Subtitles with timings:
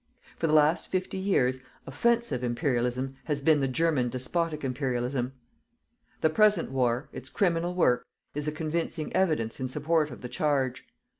[0.35, 5.31] For the last fifty years, "OFFENSIVE" IMPERIALISM has been the GERMAN DESPOTIC IMPERIALISM.
[6.21, 10.87] The present war its criminal work is the convincing evidence in support of the charge.